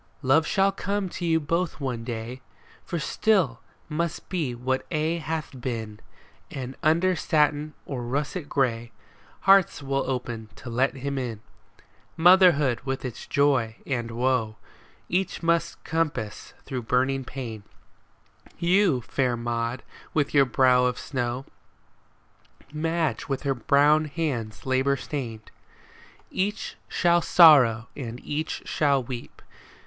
Love 0.23 0.47
shall 0.47 0.71
come 0.71 1.09
to 1.09 1.25
you 1.27 1.39
both 1.39 1.79
one 1.79 2.03
day. 2.03 2.41
For 2.83 2.97
still 2.97 3.59
must 3.87 4.29
be 4.29 4.55
what 4.55 4.83
aye 4.91 5.21
hath 5.23 5.61
been; 5.61 5.99
And 6.49 6.75
under 6.81 7.15
satin 7.15 7.75
or 7.85 8.01
russet 8.01 8.49
gray 8.49 8.91
Hearts 9.41 9.83
will 9.83 10.09
open 10.09 10.49
to 10.55 10.71
let 10.71 10.95
him 10.95 11.19
in. 11.19 11.41
Motherhood 12.17 12.79
with 12.83 13.05
its 13.05 13.27
joy 13.27 13.75
and 13.85 14.09
woe 14.09 14.57
Each 15.07 15.43
must 15.43 15.83
compass 15.83 16.55
through 16.65 16.81
burning 16.81 17.23
pain,— 17.23 17.61
You, 18.57 19.01
fair 19.01 19.37
Maud, 19.37 19.83
with 20.15 20.33
your 20.33 20.45
brow 20.45 20.85
of 20.85 20.97
snow, 20.97 21.45
Madge 22.73 23.27
with 23.27 23.43
her 23.43 23.53
brown 23.53 24.05
hands 24.05 24.65
labor 24.65 24.97
stained. 24.97 25.51
Each 26.31 26.75
shall 26.87 27.21
sorrow 27.21 27.87
and 27.95 28.19
each 28.25 28.63
shall 28.65 29.03
weep. 29.03 29.43